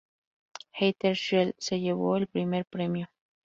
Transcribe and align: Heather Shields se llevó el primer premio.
Heather 0.73 1.13
Shields 1.13 1.57
se 1.59 1.79
llevó 1.79 2.17
el 2.17 2.25
primer 2.25 2.65
premio. 2.65 3.07